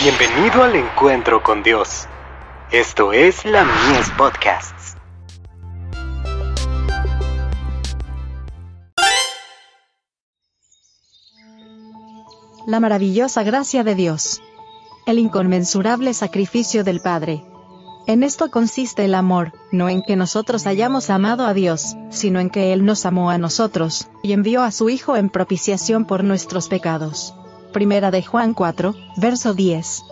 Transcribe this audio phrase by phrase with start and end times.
[0.00, 2.06] Bienvenido al encuentro con Dios.
[2.70, 4.96] Esto es la Mies Podcasts.
[12.64, 14.40] La maravillosa gracia de Dios.
[15.04, 17.42] El inconmensurable sacrificio del Padre.
[18.06, 22.50] En esto consiste el amor, no en que nosotros hayamos amado a Dios, sino en
[22.50, 26.68] que Él nos amó a nosotros, y envió a su Hijo en propiciación por nuestros
[26.68, 27.34] pecados.
[27.72, 30.02] Primera de Juan 4, verso 10.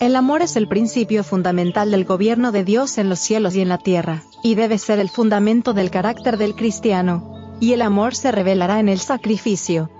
[0.00, 3.68] El amor es el principio fundamental del gobierno de Dios en los cielos y en
[3.68, 7.56] la tierra, y debe ser el fundamento del carácter del cristiano.
[7.60, 9.90] Y el amor se revelará en el sacrificio.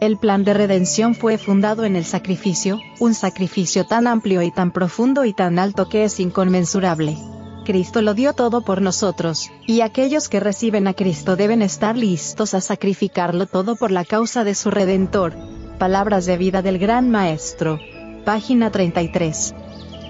[0.00, 4.72] El plan de redención fue fundado en el sacrificio, un sacrificio tan amplio y tan
[4.72, 7.16] profundo y tan alto que es inconmensurable.
[7.64, 12.54] Cristo lo dio todo por nosotros, y aquellos que reciben a Cristo deben estar listos
[12.54, 15.59] a sacrificarlo todo por la causa de su Redentor.
[15.80, 17.78] Palabras de vida del Gran Maestro.
[18.26, 19.54] Página 33.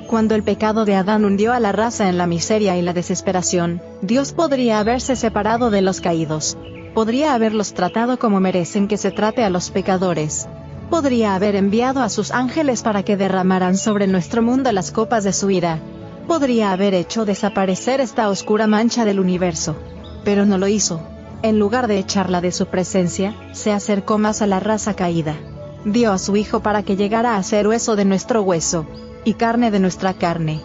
[0.09, 3.81] Cuando el pecado de Adán hundió a la raza en la miseria y la desesperación,
[4.03, 6.59] Dios podría haberse separado de los caídos.
[6.93, 10.49] Podría haberlos tratado como merecen que se trate a los pecadores.
[10.91, 15.33] Podría haber enviado a sus ángeles para que derramaran sobre nuestro mundo las copas de
[15.33, 15.79] su ira.
[16.27, 19.77] Podría haber hecho desaparecer esta oscura mancha del universo.
[20.25, 21.01] Pero no lo hizo.
[21.43, 25.37] En lugar de echarla de su presencia, se acercó más a la raza caída
[25.85, 28.87] dio a su Hijo para que llegara a ser hueso de nuestro hueso,
[29.25, 30.61] y carne de nuestra carne.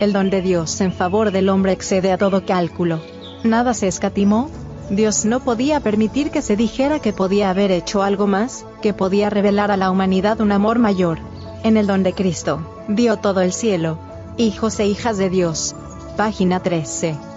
[0.00, 3.00] El don de Dios en favor del hombre excede a todo cálculo.
[3.44, 4.50] Nada se escatimó.
[4.90, 9.30] Dios no podía permitir que se dijera que podía haber hecho algo más, que podía
[9.30, 11.18] revelar a la humanidad un amor mayor.
[11.62, 13.98] En el don de Cristo, dio todo el cielo.
[14.36, 15.74] Hijos e hijas de Dios.
[16.16, 17.31] Página 13.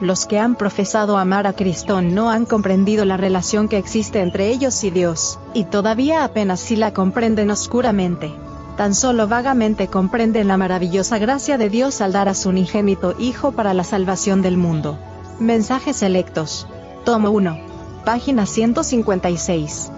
[0.00, 4.48] Los que han profesado amar a Cristo no han comprendido la relación que existe entre
[4.48, 8.32] ellos y Dios, y todavía apenas si la comprenden oscuramente.
[8.76, 13.50] Tan solo vagamente comprenden la maravillosa gracia de Dios al dar a su unigénito Hijo
[13.50, 14.96] para la salvación del mundo.
[15.40, 16.68] Mensajes selectos.
[17.04, 17.58] Tomo 1.
[18.04, 19.90] Página 156.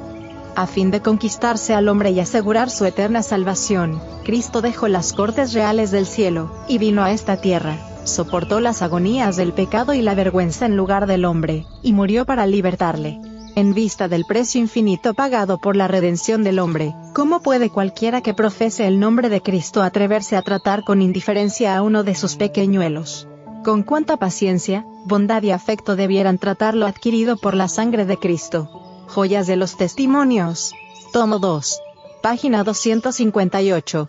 [0.57, 5.53] A fin de conquistarse al hombre y asegurar su eterna salvación, Cristo dejó las cortes
[5.53, 7.77] reales del cielo, y vino a esta tierra,
[8.11, 12.47] soportó las agonías del pecado y la vergüenza en lugar del hombre, y murió para
[12.47, 13.21] libertarle.
[13.57, 18.33] En vista del precio infinito pagado por la redención del hombre, ¿cómo puede cualquiera que
[18.33, 23.27] profese el nombre de Cristo atreverse a tratar con indiferencia a uno de sus pequeñuelos?
[23.65, 28.69] Con cuánta paciencia, bondad y afecto debieran tratarlo adquirido por la sangre de Cristo.
[29.09, 30.73] Joyas de los Testimonios.
[31.13, 31.81] Tomo 2.
[32.23, 34.09] Página 258.